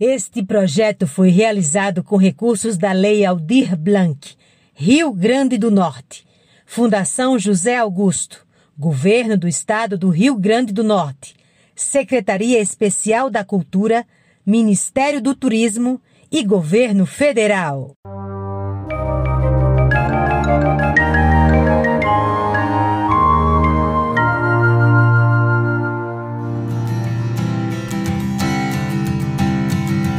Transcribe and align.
Este 0.00 0.44
projeto 0.44 1.08
foi 1.08 1.28
realizado 1.28 2.04
com 2.04 2.16
recursos 2.16 2.78
da 2.78 2.92
Lei 2.92 3.24
Aldir 3.24 3.76
Blanc, 3.76 4.36
Rio 4.72 5.12
Grande 5.12 5.58
do 5.58 5.72
Norte, 5.72 6.24
Fundação 6.64 7.36
José 7.36 7.76
Augusto, 7.76 8.46
Governo 8.78 9.36
do 9.36 9.48
Estado 9.48 9.98
do 9.98 10.08
Rio 10.08 10.36
Grande 10.36 10.72
do 10.72 10.84
Norte, 10.84 11.34
Secretaria 11.74 12.60
Especial 12.60 13.28
da 13.28 13.44
Cultura, 13.44 14.06
Ministério 14.46 15.20
do 15.20 15.34
Turismo 15.34 16.00
e 16.30 16.44
Governo 16.44 17.04
Federal. 17.04 17.96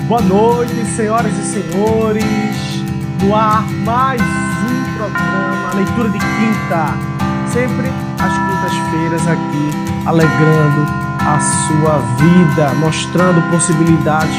Boa 0.10 0.22
noite, 0.22 0.74
senhoras 0.96 1.32
e 1.38 1.44
senhores. 1.44 2.26
No 3.22 3.36
ar, 3.36 3.64
mais 3.86 4.20
um 4.20 4.98
programa, 4.98 5.76
leitura 5.76 6.10
de 6.10 6.18
quinta. 6.18 6.98
Sempre 7.54 7.90
às 8.18 8.34
quintas-feiras 8.34 9.28
aqui, 9.28 10.08
alegrando 10.08 10.82
a 11.20 11.40
sua 11.40 12.00
vida, 12.18 12.74
mostrando 12.80 13.52
possibilidades 13.52 14.34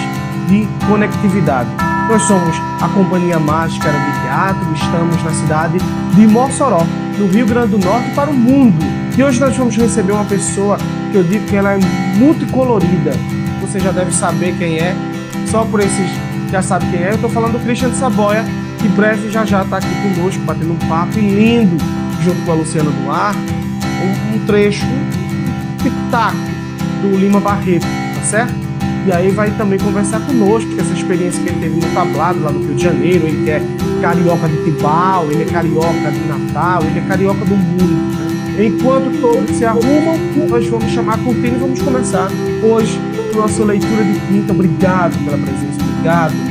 de 0.48 0.66
conectividade. 0.88 1.70
Nós 2.08 2.22
somos 2.22 2.56
a 2.82 2.88
Companhia 2.88 3.38
Máscara 3.38 3.96
de 3.96 4.22
Teatro, 4.22 4.72
estamos 4.74 5.22
na 5.22 5.30
cidade 5.30 5.78
de 6.16 6.26
Mossoró, 6.26 6.84
no 7.16 7.28
Rio 7.28 7.46
Grande 7.46 7.68
do 7.68 7.78
Norte, 7.78 8.10
para 8.16 8.28
o 8.28 8.34
mundo. 8.34 8.84
E 9.16 9.22
hoje 9.22 9.38
nós 9.38 9.56
vamos 9.56 9.76
receber 9.76 10.10
uma 10.10 10.24
pessoa 10.24 10.78
que 11.12 11.16
eu 11.16 11.22
digo 11.22 11.46
que 11.46 11.54
ela 11.54 11.74
é 11.74 11.78
multicolorida. 12.16 13.12
Você 13.60 13.78
já 13.78 13.92
deve 13.92 14.10
saber 14.10 14.56
quem 14.58 14.78
é, 14.78 14.96
só 15.48 15.64
por 15.64 15.80
esses 15.80 16.10
já 16.50 16.60
sabe 16.60 16.90
quem 16.90 17.00
é, 17.00 17.10
eu 17.10 17.14
estou 17.14 17.30
falando 17.30 17.52
do 17.52 17.60
Christian 17.60 17.90
de 17.90 17.96
Saboia, 17.96 18.44
que 18.80 18.88
breve 18.88 19.30
já 19.30 19.44
já 19.44 19.62
está 19.62 19.76
aqui 19.76 19.88
conosco, 20.02 20.42
batendo 20.42 20.72
um 20.72 20.88
papo 20.88 21.18
lindo, 21.18 21.76
junto 22.22 22.40
com 22.44 22.50
a 22.50 22.54
Luciana 22.54 22.90
Duarte, 22.90 23.38
um, 24.02 24.34
um 24.34 24.46
trecho, 24.46 24.84
um 24.84 25.76
pitaco 25.82 26.36
do 27.02 27.16
Lima 27.16 27.38
Barreto, 27.40 27.86
tá 28.14 28.22
certo? 28.22 28.54
E 29.06 29.12
aí 29.12 29.30
vai 29.30 29.50
também 29.52 29.78
conversar 29.78 30.20
conosco, 30.20 30.68
essa 30.78 30.92
experiência 30.92 31.42
que 31.42 31.48
ele 31.48 31.60
teve 31.60 31.76
no 31.76 31.94
tablado 31.94 32.40
lá 32.42 32.50
no 32.50 32.60
Rio 32.60 32.74
de 32.74 32.82
Janeiro, 32.82 33.26
ele 33.26 33.44
que 33.44 33.50
é 33.50 33.62
carioca 34.02 34.48
de 34.48 34.64
Tibau, 34.64 35.30
ele 35.30 35.42
é 35.44 35.46
carioca 35.46 36.10
de 36.10 36.20
Natal, 36.26 36.82
ele 36.82 36.98
é 36.98 37.02
carioca 37.02 37.44
do 37.44 37.56
mundo. 37.56 38.56
Né? 38.56 38.66
Enquanto 38.66 39.20
todos 39.20 39.56
se 39.56 39.64
arrumam, 39.64 40.18
nós 40.48 40.66
vamos 40.66 40.90
chamar 40.92 41.14
a 41.14 41.18
cortina 41.18 41.56
e 41.56 41.60
vamos 41.60 41.80
começar 41.80 42.28
hoje 42.62 42.98
nossa 43.32 43.64
leitura 43.64 44.04
de 44.04 44.20
quinta. 44.26 44.52
Obrigado 44.52 45.16
pela 45.24 45.38
presença, 45.38 45.82
obrigado 45.82 46.50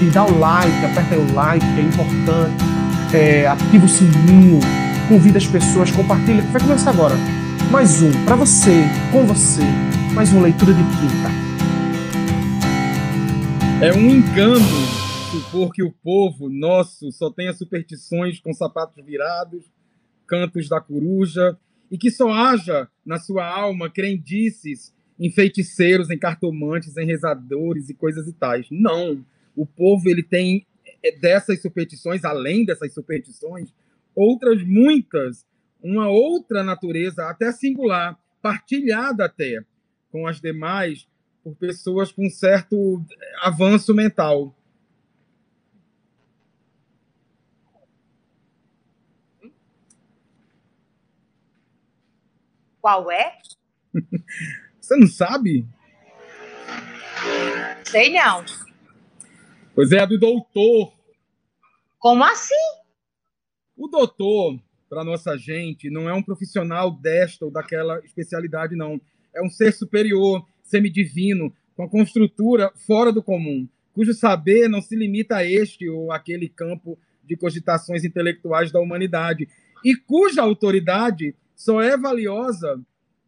curtir, 0.00 0.10
dá 0.10 0.24
o 0.24 0.38
like, 0.38 0.84
aperta 0.84 1.18
o 1.18 1.34
like, 1.34 1.64
é 1.64 1.82
importante. 1.82 2.64
É, 3.12 3.46
ativa 3.46 3.84
o 3.84 3.88
sininho, 3.88 4.60
convida 5.08 5.38
as 5.38 5.46
pessoas, 5.46 5.90
compartilha. 5.90 6.42
Vai 6.44 6.60
começar 6.60 6.90
agora. 6.90 7.14
Mais 7.70 8.02
um, 8.02 8.10
para 8.24 8.36
você, 8.36 8.84
com 9.12 9.26
você, 9.26 9.62
mais 10.14 10.32
uma 10.32 10.42
leitura 10.42 10.72
de 10.72 10.82
quinta. 10.82 11.30
É 13.84 13.92
um 13.92 14.10
engano 14.10 14.64
supor 15.30 15.72
que 15.72 15.82
o 15.82 15.92
povo 15.92 16.48
nosso 16.48 17.10
só 17.12 17.30
tenha 17.30 17.52
superstições 17.52 18.40
com 18.40 18.52
sapatos 18.52 19.04
virados, 19.04 19.64
cantos 20.26 20.68
da 20.68 20.80
coruja, 20.80 21.56
e 21.90 21.98
que 21.98 22.10
só 22.10 22.30
haja 22.30 22.88
na 23.04 23.18
sua 23.18 23.46
alma 23.46 23.90
crendices 23.90 24.92
em 25.20 25.30
feiticeiros, 25.30 26.08
em 26.08 26.18
cartomantes, 26.18 26.96
em 26.96 27.04
rezadores 27.04 27.90
e 27.90 27.94
coisas 27.94 28.26
e 28.26 28.32
tais. 28.32 28.66
Não. 28.70 29.22
O 29.54 29.66
povo 29.66 30.08
ele 30.08 30.22
tem 30.22 30.66
é, 31.04 31.12
dessas 31.12 31.60
superstições, 31.60 32.24
além 32.24 32.64
dessas 32.64 32.94
superstições, 32.94 33.70
outras 34.14 34.64
muitas, 34.64 35.46
uma 35.82 36.08
outra 36.08 36.62
natureza 36.62 37.28
até 37.28 37.52
singular, 37.52 38.18
partilhada 38.40 39.26
até 39.26 39.62
com 40.10 40.26
as 40.26 40.40
demais 40.40 41.06
por 41.44 41.54
pessoas 41.54 42.10
com 42.10 42.28
certo 42.30 43.04
avanço 43.42 43.94
mental. 43.94 44.56
Qual 52.80 53.10
é? 53.12 53.36
Você 54.80 54.96
não 54.96 55.06
sabe? 55.06 55.66
Sei 57.84 58.12
não. 58.12 58.44
Pois 59.74 59.92
é, 59.92 60.00
a 60.00 60.06
do 60.06 60.18
doutor. 60.18 60.92
Como 61.98 62.24
assim? 62.24 62.54
O 63.76 63.88
doutor, 63.88 64.58
para 64.88 65.04
nossa 65.04 65.36
gente, 65.36 65.90
não 65.90 66.08
é 66.08 66.14
um 66.14 66.22
profissional 66.22 66.90
desta 66.90 67.44
ou 67.44 67.50
daquela 67.50 67.98
especialidade, 68.04 68.74
não. 68.74 69.00
É 69.34 69.42
um 69.42 69.50
ser 69.50 69.72
superior, 69.72 70.44
semidivino, 70.62 71.54
com 71.76 71.84
a 71.84 71.88
construtura 71.88 72.72
fora 72.86 73.12
do 73.12 73.22
comum, 73.22 73.68
cujo 73.92 74.12
saber 74.12 74.68
não 74.68 74.82
se 74.82 74.96
limita 74.96 75.36
a 75.36 75.44
este 75.44 75.88
ou 75.88 76.12
aquele 76.12 76.48
campo 76.48 76.98
de 77.24 77.36
cogitações 77.36 78.04
intelectuais 78.04 78.72
da 78.72 78.80
humanidade, 78.80 79.48
e 79.84 79.94
cuja 79.94 80.42
autoridade 80.42 81.34
só 81.54 81.80
é 81.80 81.96
valiosa 81.96 82.80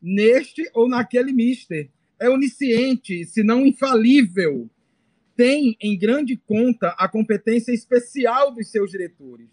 neste 0.03 0.69
ou 0.75 0.89
naquele 0.89 1.33
mister. 1.33 1.89
É 2.19 2.29
onisciente, 2.29 3.25
se 3.25 3.43
não 3.43 3.65
infalível. 3.65 4.69
Tem 5.37 5.77
em 5.81 5.99
grande 5.99 6.37
conta 6.37 6.89
a 6.99 7.09
competência 7.09 7.73
especial 7.73 8.53
dos 8.53 8.71
seus 8.71 8.91
diretores. 8.91 9.49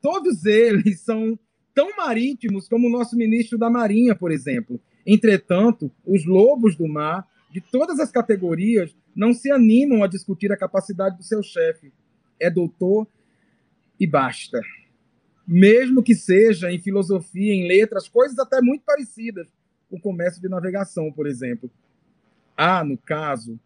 Todos 0.00 0.44
eles 0.44 1.00
são 1.04 1.38
tão 1.74 1.96
marítimos 1.96 2.68
como 2.68 2.88
o 2.88 2.90
nosso 2.90 3.16
ministro 3.16 3.58
da 3.58 3.70
Marinha, 3.70 4.14
por 4.14 4.30
exemplo. 4.30 4.80
Entretanto, 5.06 5.90
os 6.04 6.26
lobos 6.26 6.76
do 6.76 6.86
mar, 6.86 7.26
de 7.50 7.60
todas 7.60 7.98
as 7.98 8.10
categorias, 8.10 8.94
não 9.14 9.32
se 9.32 9.50
animam 9.50 10.02
a 10.02 10.06
discutir 10.06 10.52
a 10.52 10.56
capacidade 10.56 11.16
do 11.16 11.22
seu 11.22 11.42
chefe. 11.42 11.92
É 12.38 12.50
doutor 12.50 13.06
e 13.98 14.06
basta. 14.06 14.60
Mesmo 15.46 16.02
que 16.02 16.14
seja 16.14 16.70
em 16.70 16.78
filosofia, 16.78 17.52
em 17.52 17.66
letras, 17.66 18.08
coisas 18.08 18.38
até 18.38 18.60
muito 18.60 18.84
parecidas, 18.84 19.48
o 19.90 20.00
comércio 20.00 20.40
de 20.40 20.48
navegação, 20.48 21.10
por 21.12 21.26
exemplo. 21.26 21.70
Há, 22.56 22.84
no 22.84 22.96
caso, 22.96 23.58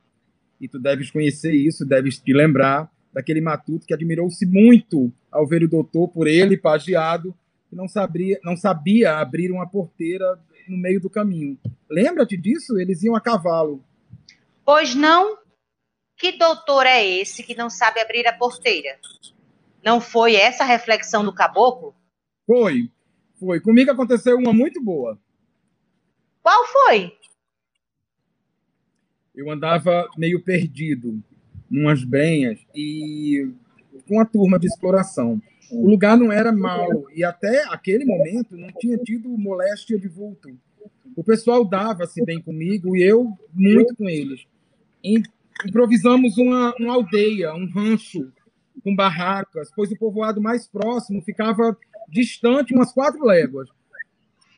e 0.60 0.68
tu 0.68 0.78
deves 0.78 1.10
conhecer 1.10 1.52
isso, 1.52 1.84
deves 1.84 2.18
te 2.18 2.32
lembrar 2.32 2.90
daquele 3.12 3.40
matuto 3.40 3.86
que 3.86 3.94
admirou-se 3.94 4.44
muito 4.46 5.12
ao 5.30 5.46
ver 5.46 5.62
o 5.62 5.68
doutor 5.68 6.08
por 6.08 6.26
ele 6.26 6.56
pagiado 6.56 7.34
e 7.70 7.76
não 7.76 7.86
sabia, 7.86 8.40
não 8.42 8.56
sabia 8.56 9.18
abrir 9.18 9.52
uma 9.52 9.68
porteira 9.68 10.38
no 10.68 10.76
meio 10.76 11.00
do 11.00 11.10
caminho. 11.10 11.58
Lembra-te 11.88 12.36
disso? 12.36 12.78
Eles 12.78 13.02
iam 13.02 13.14
a 13.14 13.20
cavalo. 13.20 13.84
Pois 14.64 14.94
não? 14.94 15.38
Que 16.16 16.32
doutor 16.32 16.86
é 16.86 17.04
esse 17.04 17.42
que 17.42 17.54
não 17.54 17.68
sabe 17.68 18.00
abrir 18.00 18.26
a 18.26 18.32
porteira? 18.32 18.98
Não 19.84 20.00
foi 20.00 20.36
essa 20.36 20.64
a 20.64 20.66
reflexão 20.66 21.24
do 21.24 21.34
caboclo? 21.34 21.94
Foi, 22.46 22.90
foi. 23.38 23.60
Comigo 23.60 23.90
aconteceu 23.90 24.36
uma 24.36 24.52
muito 24.52 24.82
boa. 24.82 25.18
Qual 26.44 26.66
foi? 26.66 27.10
Eu 29.34 29.50
andava 29.50 30.06
meio 30.18 30.44
perdido, 30.44 31.22
numas 31.70 32.04
brenhas, 32.04 32.60
e 32.74 33.50
com 34.06 34.16
uma 34.16 34.26
turma 34.26 34.58
de 34.58 34.66
exploração. 34.66 35.40
O 35.72 35.88
lugar 35.88 36.18
não 36.18 36.30
era 36.30 36.52
mau, 36.52 37.10
e 37.14 37.24
até 37.24 37.64
aquele 37.70 38.04
momento 38.04 38.58
não 38.58 38.68
tinha 38.78 38.98
tido 38.98 39.30
moléstia 39.38 39.98
de 39.98 40.06
vulto. 40.06 40.50
O 41.16 41.24
pessoal 41.24 41.64
dava-se 41.64 42.22
bem 42.22 42.42
comigo 42.42 42.94
e 42.94 43.02
eu 43.02 43.32
muito 43.54 43.96
com 43.96 44.06
eles. 44.06 44.46
E 45.02 45.22
improvisamos 45.66 46.36
uma, 46.36 46.74
uma 46.78 46.92
aldeia, 46.92 47.54
um 47.54 47.66
rancho 47.70 48.30
com 48.82 48.94
barracas, 48.94 49.72
pois 49.74 49.90
o 49.90 49.96
povoado 49.96 50.42
mais 50.42 50.68
próximo 50.68 51.22
ficava 51.22 51.74
distante 52.06 52.74
umas 52.74 52.92
quatro 52.92 53.24
léguas. 53.24 53.70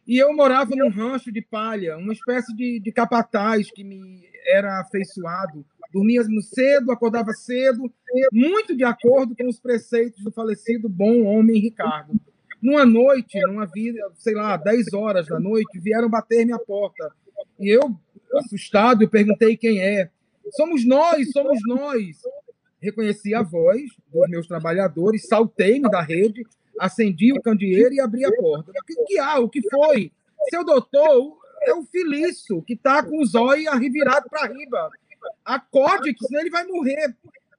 E 0.06 0.19
eu 0.19 0.32
morava 0.35 0.70
num 0.76 0.88
rancho 0.88 1.32
de 1.32 1.43
palha, 1.43 1.97
uma 1.97 2.12
espécie 2.12 2.55
de, 2.55 2.79
de 2.79 2.93
capataz 2.93 3.70
que 3.73 3.82
me 3.82 4.23
era 4.47 4.81
afeiçoado. 4.81 5.64
Dormia 5.93 6.23
cedo, 6.43 6.93
acordava 6.93 7.32
cedo, 7.32 7.91
muito 8.32 8.76
de 8.76 8.85
acordo 8.85 9.35
com 9.35 9.49
os 9.49 9.58
preceitos 9.58 10.23
do 10.23 10.31
falecido 10.31 10.88
bom 10.88 11.25
homem 11.25 11.61
Ricardo. 11.61 12.14
Numa 12.62 12.85
noite, 12.85 13.38
numa 13.47 13.67
vida, 13.67 14.00
sei 14.14 14.35
lá, 14.35 14.56
10 14.56 14.93
horas 14.93 15.26
da 15.26 15.41
noite, 15.41 15.79
vieram 15.81 16.09
bater 16.09 16.44
minha 16.44 16.59
porta. 16.59 17.12
E 17.59 17.69
eu, 17.69 17.99
assustado, 18.35 19.02
eu 19.02 19.09
perguntei 19.09 19.56
quem 19.56 19.81
é. 19.81 20.11
Somos 20.52 20.87
nós, 20.87 21.31
somos 21.32 21.59
nós. 21.67 22.17
Reconheci 22.87 23.35
a 23.35 23.43
voz 23.43 23.83
dos 24.12 24.29
meus 24.29 24.47
trabalhadores, 24.47 25.27
saltei-me 25.27 25.91
da 25.91 26.00
rede, 26.00 26.47
acendi 26.79 27.33
o 27.33 27.43
candeeiro 27.43 27.93
e 27.93 28.00
abri 28.00 28.25
a 28.25 28.31
porta. 28.31 28.71
O 28.71 28.85
que, 28.85 28.94
que 29.06 29.19
há? 29.19 29.41
O 29.41 29.49
que 29.49 29.61
foi? 29.69 30.12
Seu 30.49 30.65
doutor 30.65 31.37
é 31.62 31.75
o 31.75 31.83
Felício, 31.83 32.62
que 32.62 32.75
está 32.75 33.03
com 33.03 33.21
os 33.21 33.35
olhos 33.35 33.77
revirados 33.77 34.31
para 34.31 34.47
riba. 34.47 34.88
acorde, 35.44 36.15
que 36.15 36.25
senão 36.27 36.41
ele 36.41 36.50
vai 36.50 36.65
morrer. 36.65 37.12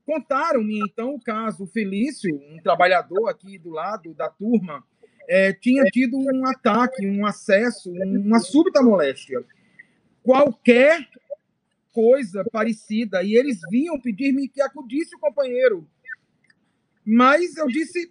Contaram-me, 0.05 0.79
então, 0.79 1.15
o 1.15 1.19
caso. 1.19 1.65
O 1.65 1.67
Felício, 1.67 2.33
um 2.33 2.61
trabalhador 2.63 3.27
aqui 3.27 3.57
do 3.57 3.69
lado 3.69 4.13
da 4.13 4.29
turma, 4.29 4.81
é, 5.27 5.51
tinha 5.51 5.83
tido 5.91 6.15
um 6.15 6.47
ataque, 6.47 7.05
um 7.05 7.25
acesso, 7.25 7.91
uma 7.91 8.39
súbita 8.39 8.81
moléstia. 8.81 9.43
Qualquer 10.23 11.05
coisa 11.91 12.43
parecida. 12.51 13.23
E 13.23 13.35
eles 13.35 13.59
vinham 13.69 13.99
pedir-me 13.99 14.47
que 14.47 14.61
acudisse 14.61 15.15
o 15.15 15.19
companheiro. 15.19 15.87
Mas 17.05 17.55
eu 17.55 17.67
disse: 17.67 18.09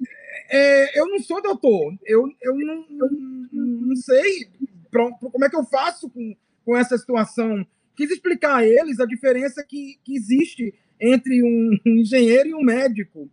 é, 0.50 0.98
eu 0.98 1.06
não 1.06 1.18
sou 1.18 1.42
doutor, 1.42 1.94
eu, 2.04 2.26
eu 2.40 2.56
não, 2.56 2.86
não, 2.88 3.10
não 3.52 3.96
sei 3.96 4.48
como 4.90 5.44
é 5.44 5.50
que 5.50 5.56
eu 5.56 5.64
faço 5.64 6.08
com, 6.08 6.34
com 6.64 6.76
essa 6.76 6.96
situação. 6.96 7.66
Quis 7.94 8.10
explicar 8.10 8.56
a 8.56 8.66
eles 8.66 9.00
a 9.00 9.06
diferença 9.06 9.64
que, 9.64 9.98
que 10.04 10.16
existe 10.16 10.74
entre 11.00 11.42
um 11.42 11.78
engenheiro 11.84 12.48
e 12.48 12.54
um 12.54 12.62
médico. 12.62 13.30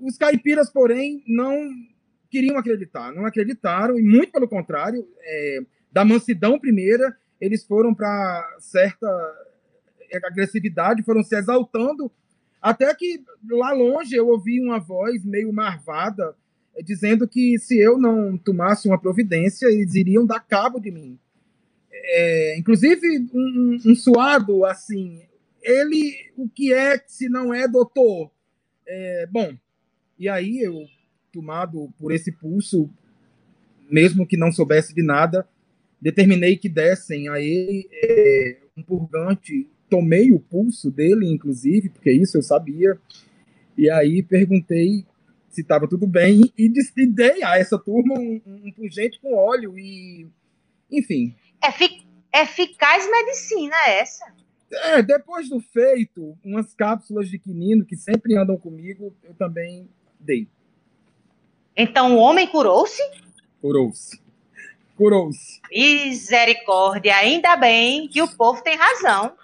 Os 0.00 0.18
caipiras, 0.18 0.70
porém, 0.70 1.22
não 1.26 1.70
queriam 2.30 2.58
acreditar, 2.58 3.12
não 3.12 3.26
acreditaram, 3.26 3.96
e 3.96 4.02
muito 4.02 4.32
pelo 4.32 4.48
contrário, 4.48 5.06
é, 5.20 5.60
da 5.92 6.04
mansidão 6.04 6.58
primeira, 6.58 7.16
eles 7.40 7.64
foram 7.64 7.94
para 7.94 8.56
certa 8.58 9.06
agressividade, 10.24 11.02
foram 11.02 11.22
se 11.22 11.36
exaltando, 11.36 12.10
até 12.60 12.94
que 12.94 13.22
lá 13.50 13.72
longe 13.72 14.14
eu 14.14 14.28
ouvi 14.28 14.60
uma 14.60 14.78
voz 14.78 15.24
meio 15.24 15.52
marvada 15.52 16.34
é, 16.74 16.82
dizendo 16.82 17.28
que 17.28 17.58
se 17.58 17.78
eu 17.78 17.98
não 17.98 18.36
tomasse 18.36 18.88
uma 18.88 18.98
providência, 18.98 19.66
eles 19.66 19.94
iriam 19.94 20.26
dar 20.26 20.40
cabo 20.40 20.80
de 20.80 20.90
mim. 20.90 21.18
É, 21.92 22.58
inclusive, 22.58 23.28
um, 23.32 23.78
um, 23.86 23.94
suado 23.94 24.64
assim, 24.64 25.22
ele, 25.62 26.14
o 26.36 26.48
que 26.48 26.72
é 26.72 27.02
se 27.06 27.28
não 27.28 27.54
é 27.54 27.68
doutor? 27.68 28.30
É, 28.86 29.26
bom, 29.30 29.54
e 30.18 30.28
aí 30.28 30.60
eu, 30.60 30.86
tomado 31.32 31.88
por 31.98 32.12
esse 32.12 32.32
pulso, 32.32 32.90
mesmo 33.90 34.26
que 34.26 34.36
não 34.36 34.52
soubesse 34.52 34.94
de 34.94 35.02
nada, 35.02 35.48
determinei 36.00 36.56
que 36.56 36.68
dessem 36.68 37.28
a 37.28 37.40
ele 37.40 37.88
é, 37.92 38.58
um 38.76 38.82
purgante. 38.82 39.68
Tomei 39.94 40.32
o 40.32 40.40
pulso 40.40 40.90
dele, 40.90 41.30
inclusive, 41.30 41.88
porque 41.88 42.10
isso 42.10 42.36
eu 42.36 42.42
sabia. 42.42 42.98
E 43.78 43.88
aí 43.88 44.24
perguntei 44.24 45.06
se 45.48 45.60
estava 45.60 45.86
tudo 45.86 46.04
bem 46.04 46.50
e, 46.58 46.66
e 46.66 47.06
dei 47.06 47.44
a 47.44 47.56
essa 47.56 47.78
turma 47.78 48.18
um, 48.18 48.40
um 48.44 48.72
pungente 48.72 49.20
com 49.20 49.36
óleo 49.36 49.78
e 49.78 50.26
enfim. 50.90 51.32
É 51.62 52.42
eficaz 52.42 53.08
medicina 53.08 53.76
essa. 53.86 54.34
É, 54.72 55.00
depois 55.00 55.48
do 55.48 55.60
feito, 55.60 56.36
umas 56.44 56.74
cápsulas 56.74 57.28
de 57.28 57.38
quinino 57.38 57.84
que 57.84 57.96
sempre 57.96 58.36
andam 58.36 58.56
comigo, 58.56 59.14
eu 59.22 59.34
também 59.34 59.88
dei. 60.18 60.48
Então 61.76 62.16
o 62.16 62.18
homem 62.18 62.48
curou-se? 62.48 63.00
Curou-se. 63.60 64.20
Curou-se. 64.96 65.60
Misericórdia, 65.70 67.14
ainda 67.14 67.56
bem 67.56 68.08
que 68.08 68.20
o 68.20 68.36
povo 68.36 68.60
tem 68.60 68.76
razão. 68.76 69.36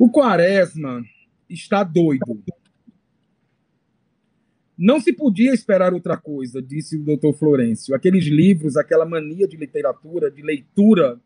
O 0.00 0.08
Quaresma 0.08 1.04
está 1.46 1.84
doido. 1.84 2.42
Não 4.74 4.98
se 4.98 5.12
podia 5.12 5.52
esperar 5.52 5.92
outra 5.92 6.16
coisa, 6.16 6.62
disse 6.62 6.96
o 6.96 7.04
doutor 7.04 7.34
Florencio. 7.34 7.94
Aqueles 7.94 8.24
livros, 8.24 8.78
aquela 8.78 9.04
mania 9.04 9.46
de 9.46 9.58
literatura, 9.58 10.30
de 10.30 10.40
leitura. 10.40 11.20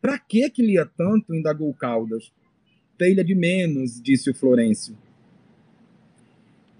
Para 0.00 0.18
que 0.18 0.50
que 0.50 0.62
lia 0.62 0.84
tanto? 0.84 1.32
indagou 1.32 1.72
Caldas. 1.74 2.32
Telha 2.98 3.22
de 3.22 3.36
menos, 3.36 4.02
disse 4.02 4.30
o 4.30 4.34
Florencio. 4.34 4.98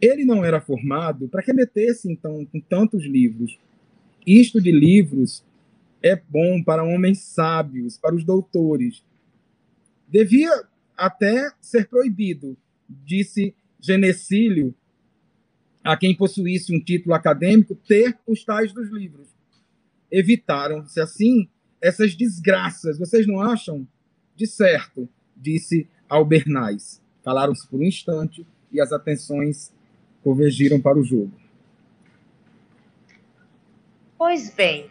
Ele 0.00 0.24
não 0.24 0.44
era 0.44 0.60
formado, 0.60 1.28
para 1.28 1.44
que 1.44 1.52
metesse 1.52 2.10
então 2.10 2.44
com 2.46 2.58
tantos 2.58 3.04
livros? 3.04 3.56
Isto 4.26 4.60
de 4.60 4.72
livros 4.72 5.44
é 6.02 6.16
bom 6.16 6.60
para 6.64 6.82
homens 6.82 7.20
sábios, 7.20 7.96
para 7.96 8.12
os 8.12 8.24
doutores. 8.24 9.04
Devia 10.08 10.50
até 11.02 11.50
ser 11.60 11.88
proibido, 11.88 12.56
disse 12.88 13.52
Genecílio, 13.80 14.72
a 15.82 15.96
quem 15.96 16.16
possuísse 16.16 16.72
um 16.72 16.78
título 16.78 17.12
acadêmico, 17.12 17.74
ter 17.74 18.16
os 18.24 18.44
tais 18.44 18.72
dos 18.72 18.88
livros. 18.88 19.26
Evitaram-se 20.08 21.00
assim 21.00 21.48
essas 21.80 22.14
desgraças. 22.14 23.00
Vocês 23.00 23.26
não 23.26 23.40
acham? 23.40 23.84
De 24.36 24.46
certo, 24.46 25.08
disse 25.36 25.88
Albernaz. 26.08 27.02
Calaram-se 27.24 27.66
por 27.66 27.80
um 27.80 27.84
instante 27.84 28.46
e 28.70 28.80
as 28.80 28.92
atenções 28.92 29.72
convergiram 30.22 30.80
para 30.80 31.00
o 31.00 31.02
jogo. 31.02 31.32
Pois 34.16 34.54
bem, 34.54 34.88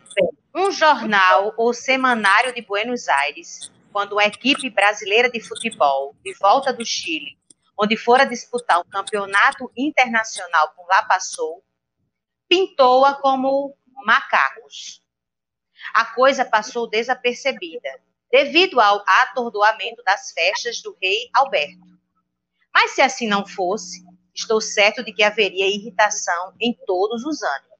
um 0.53 0.71
jornal 0.71 1.53
ou 1.55 1.73
semanário 1.73 2.53
de 2.53 2.61
Buenos 2.61 3.07
Aires 3.07 3.71
quando 3.91 4.19
a 4.19 4.25
equipe 4.25 4.69
brasileira 4.69 5.29
de 5.29 5.39
futebol, 5.39 6.15
de 6.23 6.33
volta 6.35 6.73
do 6.73 6.85
Chile, 6.85 7.37
onde 7.77 7.97
fora 7.97 8.25
disputar 8.25 8.79
o 8.79 8.85
campeonato 8.85 9.71
internacional 9.75 10.73
por 10.75 10.87
lá 10.87 11.03
passou, 11.03 11.63
pintou-a 12.47 13.15
como 13.15 13.75
macacos. 14.05 15.01
A 15.93 16.05
coisa 16.05 16.45
passou 16.45 16.89
desapercebida, 16.89 17.89
devido 18.31 18.79
ao 18.79 19.03
atordoamento 19.05 20.03
das 20.03 20.31
festas 20.31 20.81
do 20.81 20.95
rei 21.01 21.29
Alberto. 21.33 21.91
Mas 22.73 22.91
se 22.91 23.01
assim 23.01 23.27
não 23.27 23.45
fosse, 23.45 24.03
estou 24.33 24.61
certo 24.61 25.03
de 25.03 25.11
que 25.11 25.23
haveria 25.23 25.67
irritação 25.67 26.53
em 26.59 26.73
todos 26.85 27.25
os 27.25 27.41
ânimos. 27.41 27.70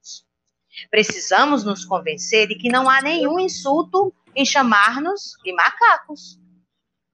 Precisamos 0.90 1.64
nos 1.64 1.86
convencer 1.86 2.48
de 2.48 2.56
que 2.56 2.70
não 2.70 2.90
há 2.90 3.02
nenhum 3.02 3.40
insulto 3.40 4.14
em 4.36 4.46
chamar-nos 4.46 5.34
de 5.44 5.54
macacos. 5.54 6.40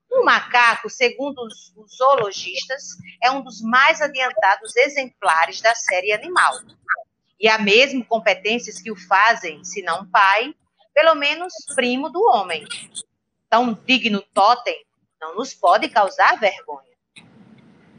O 0.10 0.24
macaco, 0.24 0.90
segundo 0.90 1.40
os, 1.40 1.74
os 1.76 1.98
zoologistas, 1.98 2.84
é 3.22 3.30
um 3.30 3.42
dos 3.42 3.62
mais 3.62 4.02
adiantados 4.02 4.76
exemplares 4.76 5.62
da 5.62 5.76
série 5.76 6.14
animal. 6.14 6.54
E 7.40 7.48
há 7.48 7.60
mesmo 7.60 8.06
competências 8.06 8.82
que 8.82 8.92
o 8.92 8.96
fazem, 8.96 9.64
se 9.64 9.82
não 9.82 10.08
pai, 10.08 10.56
pelo 10.94 11.14
menos 11.14 11.54
primo 11.76 12.10
do 12.10 12.22
homem. 12.24 12.66
Tão 13.50 13.74
digno 13.86 14.22
totem 14.34 14.86
não 15.20 15.36
nos 15.36 15.54
pode 15.54 15.90
causar 15.90 16.40
vergonha. 16.40 16.96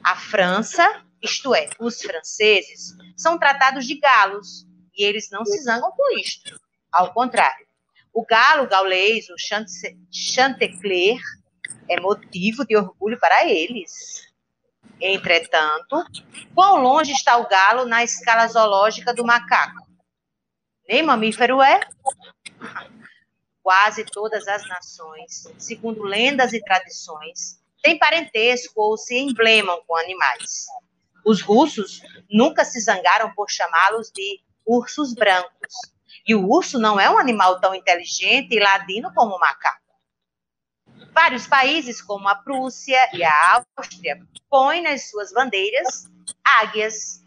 A 0.03 0.17
França, 0.17 1.05
isto 1.23 1.55
é, 1.55 1.69
os 1.79 2.01
franceses, 2.01 2.97
são 3.17 3.39
tratados 3.39 3.87
de 3.87 3.99
galos 3.99 4.68
e 4.99 5.05
eles 5.05 5.31
não 5.31 5.45
se 5.45 5.63
zangam 5.63 5.93
com 5.93 6.19
isto. 6.19 6.61
Ao 6.91 7.15
contrário, 7.15 7.67
o 8.13 8.27
galo 8.27 8.67
gaulês, 8.67 9.29
o 9.31 9.37
Chantecler, 10.11 11.21
é 11.89 12.01
motivo 12.01 12.67
de 12.67 12.77
orgulho 12.77 13.19
para 13.19 13.47
eles. 13.47 14.27
Entretanto, 15.01 16.05
quão 16.55 16.83
longe 16.83 17.13
está 17.13 17.37
o 17.37 17.49
galo 17.49 17.85
na 17.85 18.03
escala 18.03 18.49
zoológica 18.49 19.15
do 19.15 19.25
macaco? 19.25 19.87
Nem 20.89 21.03
mamífero 21.03 21.63
é? 21.63 21.81
Quase 23.63 24.05
todas 24.05 24.49
as 24.49 24.67
nações, 24.67 25.47
segundo 25.57 26.03
lendas 26.03 26.53
e 26.53 26.61
tradições, 26.61 27.61
têm 27.83 27.99
parentesco 27.99 28.81
ou 28.81 28.97
se 28.97 29.17
emblemam 29.17 29.81
com 29.87 29.97
animais. 29.97 30.67
Os 31.25 31.43
russos 31.43 32.01
nunca 32.29 32.65
se 32.65 32.81
zangaram 32.81 33.33
por 33.35 33.51
chamá-los 33.51 34.11
de 34.11 34.41
ursos 34.69 35.15
brancos, 35.15 35.75
e 36.27 36.35
o 36.35 36.47
urso 36.47 36.79
não 36.79 37.01
é 37.01 37.09
um 37.11 37.19
animal 37.19 37.59
tão 37.59 37.75
inteligente 37.75 38.55
e 38.55 38.61
ladino 38.61 39.11
como 39.15 39.35
o 39.35 39.41
macaco. 39.41 39.81
Vários 41.13 41.47
países, 41.47 42.03
como 42.03 42.29
a 42.29 42.35
Prússia 42.35 42.99
e 43.15 43.25
a 43.25 43.65
Áustria, 43.79 44.21
põem 44.51 44.83
nas 44.83 45.09
suas 45.11 45.33
bandeiras 45.33 46.05
águias. 46.45 47.25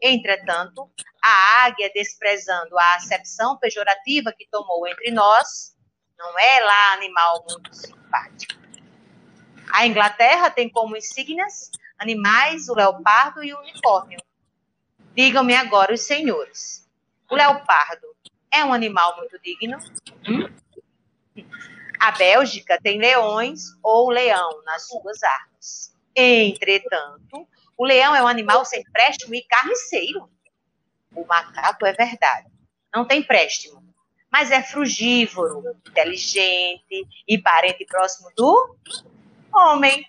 Entretanto, 0.00 0.88
a 1.22 1.64
águia, 1.64 1.90
desprezando 1.92 2.78
a 2.78 2.94
acepção 2.94 3.58
pejorativa 3.58 4.32
que 4.32 4.46
tomou 4.50 4.86
entre 4.86 5.10
nós, 5.10 5.74
não 6.16 6.38
é 6.38 6.60
lá 6.60 6.92
animal 6.92 7.44
muito 7.48 7.74
simpático. 7.74 8.54
A 9.72 9.86
Inglaterra 9.86 10.50
tem 10.50 10.68
como 10.70 10.96
insígnias 10.96 11.70
animais 11.98 12.68
o 12.68 12.74
leopardo 12.74 13.42
e 13.42 13.52
o 13.52 13.58
unicórnio. 13.58 14.18
Digam-me 15.14 15.54
agora 15.54 15.92
os 15.92 16.02
senhores. 16.02 16.83
O 17.30 17.34
leopardo 17.34 18.06
é 18.52 18.64
um 18.64 18.72
animal 18.72 19.16
muito 19.16 19.38
digno. 19.40 19.78
Hum? 20.28 20.48
A 21.98 22.10
Bélgica 22.12 22.78
tem 22.82 22.98
leões 22.98 23.62
ou 23.82 24.10
leão 24.10 24.62
nas 24.64 24.86
suas 24.86 25.22
armas. 25.22 25.94
Entretanto, 26.14 27.48
o 27.76 27.84
leão 27.84 28.14
é 28.14 28.22
um 28.22 28.28
animal 28.28 28.64
sem 28.64 28.84
préstimo 28.84 29.34
e 29.34 29.42
carniceiro. 29.42 30.28
O 31.14 31.24
macaco 31.24 31.86
é 31.86 31.92
verdade, 31.92 32.48
não 32.94 33.04
tem 33.04 33.22
préstimo, 33.22 33.82
mas 34.30 34.50
é 34.50 34.62
frugívoro, 34.62 35.76
inteligente 35.86 37.06
e 37.26 37.38
parente 37.38 37.84
próximo 37.84 38.30
do 38.36 38.76
homem. 39.52 40.04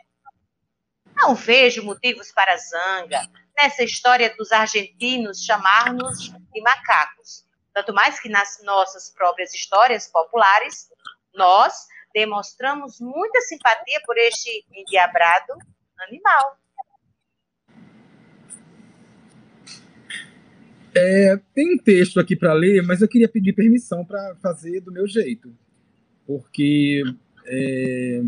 Não 1.16 1.34
vejo 1.34 1.84
motivos 1.84 2.32
para 2.32 2.58
zanga 2.58 3.30
nessa 3.58 3.84
história 3.84 4.34
dos 4.36 4.52
argentinos 4.52 5.44
chamar-nos 5.44 6.32
de 6.54 6.62
macacos. 6.62 7.46
Tanto 7.74 7.94
mais 7.94 8.20
que 8.20 8.30
nas 8.30 8.62
nossas 8.64 9.10
próprias 9.10 9.54
histórias 9.54 10.08
populares, 10.08 10.90
nós 11.34 11.74
demonstramos 12.14 13.00
muita 13.00 13.42
simpatia 13.42 14.00
por 14.06 14.18
este 14.18 14.66
endiabrado 14.74 15.54
animal. 16.00 16.58
É, 20.96 21.38
tem 21.54 21.76
um 21.76 21.78
texto 21.78 22.22
aqui 22.22 22.38
para 22.38 22.54
ler, 22.54 22.82
mas 22.82 23.02
eu 23.02 23.08
queria 23.08 23.28
pedir 23.28 23.52
permissão 23.52 24.06
para 24.06 24.36
fazer 24.42 24.80
do 24.80 24.94
meu 24.94 25.06
jeito. 25.06 25.54
Porque, 26.26 27.04
é, 27.46 28.22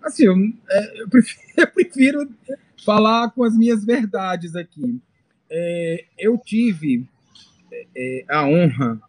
assim, 0.00 0.26
eu, 0.26 0.34
é, 0.70 1.02
eu, 1.02 1.08
prefiro, 1.08 1.42
eu, 1.58 1.66
prefiro, 1.66 2.36
falar 2.84 3.30
com 3.30 3.44
as 3.44 3.56
minhas 3.56 3.84
verdades 3.84 4.54
aqui. 4.56 5.00
É, 5.50 6.04
eu 6.18 6.38
tive 6.38 7.06
é, 7.96 8.24
a 8.28 8.46
honra 8.46 9.00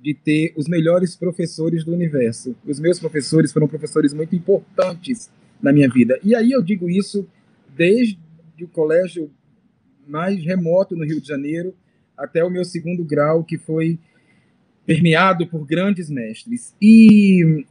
de 0.00 0.12
ter 0.12 0.52
os 0.56 0.68
melhores 0.68 1.16
professores 1.16 1.84
do 1.84 1.92
universo. 1.92 2.54
Os 2.66 2.78
meus 2.78 2.98
professores 2.98 3.52
foram 3.52 3.66
professores 3.66 4.12
muito 4.12 4.36
importantes 4.36 5.30
na 5.62 5.72
minha 5.72 5.88
vida. 5.88 6.18
E 6.22 6.34
aí 6.34 6.52
eu 6.52 6.62
digo 6.62 6.90
isso 6.90 7.26
desde 7.74 8.18
o 8.60 8.68
colégio 8.68 9.30
mais 10.06 10.44
remoto 10.44 10.94
no 10.94 11.04
Rio 11.04 11.20
de 11.20 11.26
Janeiro 11.26 11.74
até 12.16 12.44
o 12.44 12.50
meu 12.50 12.64
segundo 12.64 13.02
grau, 13.02 13.42
que 13.42 13.56
foi 13.56 13.98
permeado 14.84 15.46
por 15.46 15.64
grandes 15.64 16.10
mestres. 16.10 16.74
E 16.80 17.64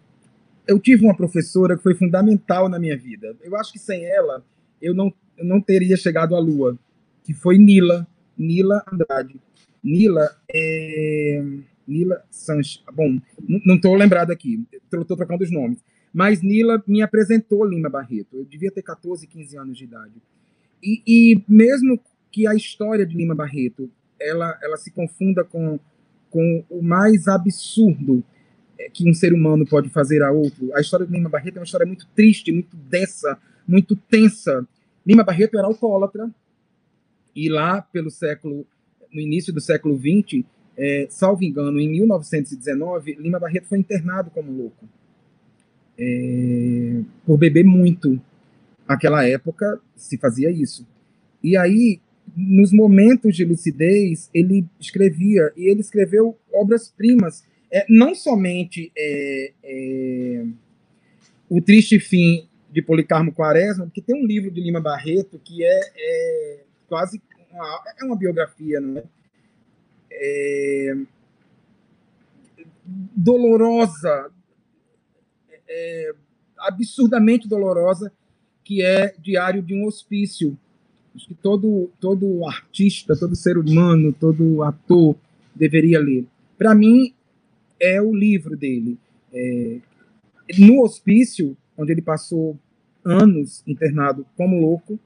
eu 0.67 0.79
tive 0.79 1.05
uma 1.05 1.15
professora 1.15 1.77
que 1.77 1.84
foi 1.84 1.93
fundamental 1.93 2.67
na 2.67 2.79
minha 2.79 2.98
vida. 2.98 3.36
Eu 3.41 3.55
acho 3.55 3.72
que 3.72 3.79
sem 3.79 4.03
ela 4.05 4.43
eu 4.84 4.94
não, 4.94 5.13
eu 5.38 5.46
não 5.46 5.62
teria 5.62 5.98
chegado 5.98 6.36
à 6.36 6.40
Lua, 6.40 6.78
que 7.24 7.34
foi 7.34 7.58
Nila, 7.58 8.06
Nila 8.38 8.84
Andrade. 8.92 9.40
Nila 9.84 10.30
é. 10.50 11.44
Nila 11.88 12.24
Sanches. 12.30 12.84
Bom, 12.94 13.20
não 13.66 13.75
estou 13.75 13.96
lembrado 13.96 14.32
aqui, 14.32 14.66
estou 14.72 15.18
trocando 15.18 15.44
os 15.44 15.52
nomes. 15.52 15.84
Mas 16.13 16.42
Nila 16.42 16.82
me 16.88 17.02
apresentou 17.02 17.66
Lima 17.66 17.90
Barreto. 17.90 18.38
Eu 18.38 18.46
devia 18.46 18.72
ter 18.72 18.84
14, 18.84 19.25
15 19.25 19.58
anos 19.58 19.78
de 19.78 19.86
idade. 19.86 20.13
E, 20.82 21.02
e 21.08 21.44
mesmo 21.48 22.00
que 22.32 22.46
a 22.48 22.54
história 22.54 23.06
de 23.06 23.16
Lima 23.16 23.34
Barreto 23.34 23.90
ela, 24.20 24.58
ela 24.62 24.78
se 24.78 24.92
confunda 24.92 25.44
com, 25.44 25.80
com 26.30 26.63
o 26.70 26.82
mais 26.82 27.28
absurdo 27.28 28.24
é, 28.80 28.90
que 28.90 29.10
um 29.10 29.13
ser 29.13 29.34
humano 29.34 29.66
pode 29.66 29.90
fazer 29.90 30.22
a 30.22 30.32
outro. 30.32 30.74
A 30.75 30.82
história 30.82 31.06
de 31.06 31.12
Lima 31.12 31.30
Barreto 31.30 31.58
é 31.58 31.60
uma 31.60 31.66
história 31.66 31.86
muito 31.86 32.08
triste, 32.16 32.52
muito 32.52 32.75
densa, 32.75 33.38
muito 33.68 33.96
tensa. 33.96 34.68
Lima 35.05 35.24
Barreto 35.24 35.57
era 35.57 35.67
alcoólatra 35.67 36.29
e 37.36 37.50
lá 37.50 37.81
pelo 37.81 38.10
século, 38.10 38.65
no 39.12 39.19
início 39.19 39.51
do 39.53 39.60
século 39.60 39.98
XX, 39.98 40.45
é, 40.77 41.07
salvo 41.10 41.43
engano, 41.43 41.79
em 41.79 41.89
1919, 41.89 43.15
Lima 43.15 43.39
Barreto 43.39 43.67
foi 43.67 43.79
internado 43.79 44.29
como 44.31 44.51
louco 44.51 44.88
é, 45.98 47.01
por 47.25 47.38
beber 47.38 47.63
muito. 47.63 48.19
Naquela 48.88 49.25
época 49.25 49.79
se 49.95 50.17
fazia 50.17 50.51
isso. 50.51 50.86
E 51.41 51.55
aí 51.57 52.00
nos 52.36 52.72
momentos 52.72 53.36
de 53.36 53.43
lucidez, 53.43 54.29
ele 54.33 54.65
escrevia, 54.79 55.51
e 55.57 55.69
ele 55.69 55.81
escreveu 55.81 56.38
obras-primas, 56.51 57.43
é, 57.72 57.86
não 57.89 58.15
somente 58.15 58.91
é, 58.98 59.51
é, 59.63 60.45
O 61.50 61.62
Triste 61.62 62.00
Fim 62.00 62.48
de 62.74 62.82
Policarmo 62.82 63.32
Quaresma, 63.32 63.86
porque 63.86 64.01
tem 64.01 64.15
um 64.15 64.25
livro 64.25 64.50
de 64.50 64.60
Lima 64.60 64.82
Barreto 64.82 65.39
que 65.39 65.63
é, 65.63 65.80
é 65.96 66.63
quase 66.88 67.22
uma, 67.51 67.84
é 68.01 68.03
uma 68.03 68.18
biografia, 68.18 68.82
não 68.82 68.98
é? 68.98 69.03
é 70.12 70.98
dolorosa, 72.86 74.32
é, 75.70 76.15
absurdamente 76.58 77.48
dolorosa, 77.48 78.12
que 78.63 78.82
é 78.82 79.13
Diário 79.20 79.62
de 79.62 79.74
um 79.74 79.86
Hospício, 79.86 80.58
Acho 81.15 81.27
que 81.27 81.36
todo, 81.36 81.92
todo 82.00 82.46
artista, 82.48 83.15
todo 83.15 83.36
ser 83.36 83.58
humano, 83.58 84.12
todo 84.12 84.63
ator 84.63 85.15
deveria 85.53 86.00
ler. 86.00 86.25
Para 86.58 86.74
mim, 86.74 87.13
é 87.80 88.01
o 88.01 88.15
livro 88.15 88.58
dele. 88.58 88.98
É, 89.32 89.77
no 90.58 90.82
hospício, 90.82 91.56
onde 91.77 91.92
ele 91.92 92.01
passou 92.01 92.58
anos 93.03 93.63
internado 93.68 94.25
como 94.38 94.60
louco, 94.60 95.00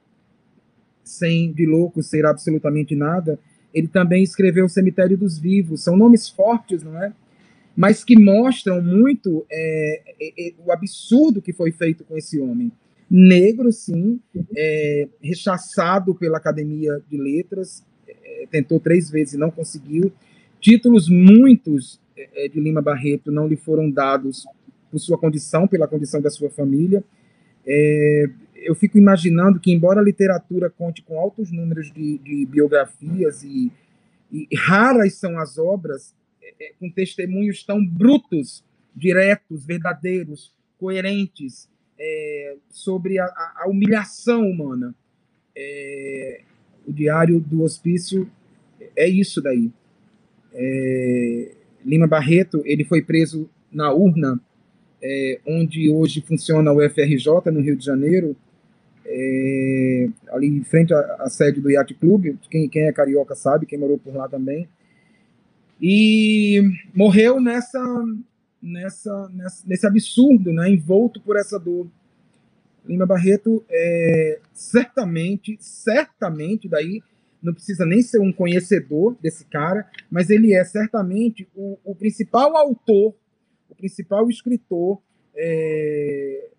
sem 1.03 1.51
de 1.51 1.65
louco 1.65 2.03
ser 2.03 2.25
absolutamente 2.25 2.95
nada, 2.95 3.39
ele 3.73 3.87
também 3.87 4.23
escreveu 4.23 4.65
O 4.65 4.69
Cemitério 4.69 5.17
dos 5.17 5.37
Vivos. 5.37 5.83
São 5.83 5.95
nomes 5.95 6.29
fortes, 6.29 6.83
não 6.83 7.01
é? 7.01 7.13
Mas 7.75 8.03
que 8.03 8.19
mostram 8.19 8.81
muito 8.81 9.45
é, 9.51 10.01
é, 10.19 10.47
é 10.47 10.53
o 10.65 10.71
absurdo 10.71 11.41
que 11.41 11.53
foi 11.53 11.71
feito 11.71 12.03
com 12.03 12.17
esse 12.17 12.39
homem 12.39 12.71
negro, 13.09 13.71
sim, 13.71 14.19
é, 14.55 15.07
rechaçado 15.21 16.13
pela 16.13 16.37
Academia 16.37 17.01
de 17.09 17.17
Letras, 17.17 17.85
é, 18.07 18.47
tentou 18.51 18.79
três 18.79 19.09
vezes 19.09 19.35
e 19.35 19.37
não 19.37 19.49
conseguiu. 19.49 20.11
Títulos 20.59 21.07
muitos 21.07 22.01
é, 22.17 22.47
de 22.49 22.59
Lima 22.59 22.81
Barreto 22.81 23.31
não 23.31 23.47
lhe 23.47 23.55
foram 23.55 23.89
dados 23.89 24.45
por 24.97 24.99
sua 24.99 25.17
condição, 25.17 25.67
pela 25.67 25.87
condição 25.87 26.19
da 26.19 26.29
sua 26.29 26.49
família. 26.49 27.03
É, 27.65 28.29
eu 28.55 28.75
fico 28.75 28.97
imaginando 28.97 29.59
que, 29.59 29.71
embora 29.71 29.99
a 29.99 30.03
literatura 30.03 30.69
conte 30.69 31.01
com 31.03 31.19
altos 31.19 31.51
números 31.51 31.91
de, 31.91 32.17
de 32.17 32.45
biografias 32.45 33.43
e, 33.43 33.71
e, 34.31 34.47
raras 34.55 35.13
são 35.13 35.37
as 35.37 35.57
obras 35.57 36.15
é, 36.41 36.53
é, 36.59 36.73
com 36.79 36.89
testemunhos 36.89 37.63
tão 37.63 37.85
brutos, 37.85 38.63
diretos, 38.95 39.65
verdadeiros, 39.65 40.53
coerentes, 40.79 41.69
é, 41.99 42.55
sobre 42.69 43.19
a, 43.19 43.25
a, 43.25 43.65
humilhação 43.67 44.41
humana. 44.49 44.93
É, 45.55 46.41
o 46.85 46.91
Diário 46.91 47.39
do 47.39 47.63
Hospício 47.63 48.29
é 48.95 49.07
isso 49.07 49.41
daí. 49.41 49.71
É, 50.53 51.51
Lima 51.85 52.07
Barreto 52.07 52.61
ele 52.65 52.83
foi 52.83 53.01
preso 53.01 53.49
na 53.71 53.91
urna, 53.91 54.39
é, 55.01 55.39
onde 55.45 55.89
hoje 55.89 56.21
funciona 56.21 56.71
o 56.71 56.81
FRJ, 56.89 57.51
no 57.51 57.61
Rio 57.61 57.75
de 57.75 57.85
Janeiro, 57.85 58.35
é, 59.05 60.09
ali 60.29 60.47
em 60.47 60.63
frente 60.63 60.93
à, 60.93 60.99
à, 61.19 61.29
sede 61.29 61.61
do 61.61 61.69
Yacht 61.69 61.93
Club. 61.95 62.35
Quem, 62.49 62.67
quem 62.67 62.83
é 62.83 62.91
carioca 62.91 63.35
sabe, 63.35 63.65
quem 63.65 63.79
morou 63.79 63.97
por 63.97 64.15
lá 64.15 64.27
também. 64.27 64.67
E 65.81 66.61
morreu 66.93 67.39
nessa 67.39 67.79
nessa, 68.61 69.29
nessa, 69.29 69.63
nesse 69.67 69.87
absurdo, 69.87 70.51
né, 70.51 70.69
envolto 70.69 71.21
por 71.21 71.37
essa 71.37 71.59
dor. 71.59 71.87
Lima 72.85 73.05
Barreto 73.05 73.63
é, 73.69 74.39
certamente, 74.53 75.57
certamente, 75.59 76.69
daí 76.69 77.01
não 77.41 77.53
precisa 77.53 77.85
nem 77.85 78.01
ser 78.01 78.19
um 78.19 78.31
conhecedor 78.31 79.15
desse 79.21 79.45
cara, 79.45 79.85
mas 80.09 80.29
ele 80.29 80.53
é 80.53 80.63
certamente 80.63 81.47
o, 81.55 81.77
o 81.83 81.93
principal 81.93 82.55
autor, 82.55 83.13
principal 83.77 84.29
escritor, 84.29 85.01
é, 85.35 86.49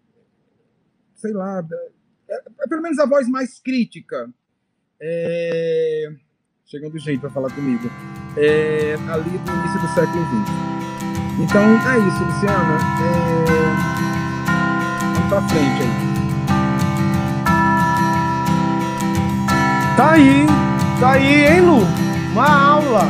sei 1.14 1.32
lá, 1.32 1.66
é, 2.28 2.42
é, 2.60 2.68
pelo 2.68 2.82
menos 2.82 2.98
a 2.98 3.06
voz 3.06 3.28
mais 3.28 3.58
crítica. 3.58 4.30
É, 5.00 6.12
chegando 6.64 6.98
gente 6.98 7.20
para 7.20 7.30
falar 7.30 7.54
comigo. 7.54 7.88
É, 8.36 8.94
ali 9.10 9.30
do 9.30 9.52
início 9.52 9.80
do 9.80 9.88
século 9.94 10.24
XX. 10.24 10.68
Então 11.40 11.62
é 11.62 11.98
isso, 11.98 12.24
Luciana. 12.24 12.78
É... 13.00 13.38
Vamos 15.14 15.28
pra 15.28 15.42
frente 15.48 15.82
aí. 15.82 16.08
Tá 19.96 20.12
aí, 20.12 20.46
tá 21.00 21.12
aí, 21.12 21.46
hein, 21.46 21.60
Lu? 21.60 21.78
Uma 22.32 22.48
aula. 22.48 23.02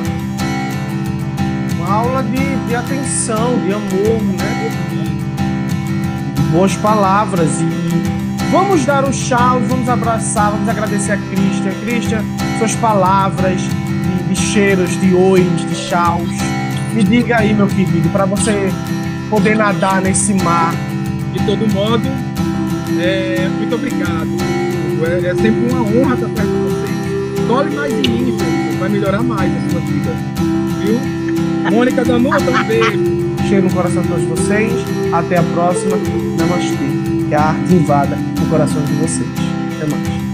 Aula 1.88 2.22
de, 2.22 2.66
de 2.66 2.74
atenção, 2.74 3.58
de 3.64 3.72
amor, 3.72 4.22
né? 4.22 4.70
De, 4.90 6.34
de 6.34 6.42
boas 6.50 6.76
palavras. 6.76 7.60
E 7.60 8.50
vamos 8.50 8.84
dar 8.84 9.04
um 9.04 9.10
tchau, 9.10 9.60
vamos 9.66 9.88
abraçar, 9.88 10.50
vamos 10.50 10.68
agradecer 10.68 11.12
a 11.12 11.16
Cristian. 11.16 11.72
Cristian, 11.80 12.24
suas 12.58 12.74
palavras 12.74 13.60
de, 13.60 14.28
de 14.28 14.36
cheiros, 14.36 15.00
de 15.00 15.14
ois, 15.14 15.44
de 15.68 15.74
chaus 15.74 16.28
me 16.98 17.04
diga 17.04 17.38
aí, 17.38 17.54
meu 17.54 17.68
querido, 17.68 18.08
para 18.08 18.24
você 18.24 18.72
poder 19.30 19.56
nadar 19.56 20.00
nesse 20.00 20.34
mar. 20.34 20.74
De 21.32 21.44
todo 21.46 21.72
modo, 21.72 22.08
é, 23.00 23.48
muito 23.48 23.74
obrigado. 23.74 24.28
É, 25.06 25.28
é, 25.28 25.34
sempre 25.34 25.70
uma 25.70 25.82
honra 25.82 26.14
estar 26.14 26.28
perto 26.28 26.48
de 26.48 26.58
vocês. 26.58 27.46
Tole 27.46 27.70
mais 27.74 27.92
em 27.92 28.02
mim. 28.02 28.36
Vai 28.80 28.88
melhorar 28.88 29.22
mais 29.22 29.52
a 29.52 29.70
sua 29.70 29.80
vida. 29.80 30.10
Viu? 30.80 31.27
Mônica 31.70 32.04
Danuta, 32.04 32.50
um 32.50 32.64
beijo. 32.64 33.48
Cheiro 33.48 33.68
no 33.68 33.74
coração 33.74 34.02
de 34.02 34.08
todos 34.08 34.24
vocês. 34.24 34.72
Até 35.12 35.38
a 35.38 35.42
próxima. 35.42 35.96
Namastê. 36.38 37.28
Que 37.28 37.34
a 37.34 37.42
arte 37.42 37.74
invada 37.74 38.16
o 38.42 38.48
coração 38.48 38.82
de 38.82 38.92
vocês. 38.94 39.28
Até 39.76 39.86
mais. 39.86 40.27